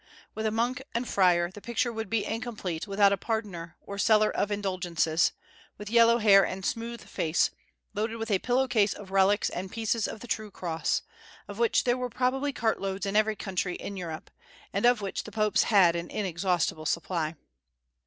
[0.33, 4.31] With a monk and friar, the picture would be incomplete without a pardoner, or seller
[4.31, 5.31] of indulgences,
[5.77, 7.51] with yellow hair and smooth face,
[7.93, 11.03] loaded with a pillow case of relics and pieces of the true cross,
[11.47, 14.31] of which there were probably cartloads in every country in Europe,
[14.73, 17.35] and of which the popes had an inexhaustible supply.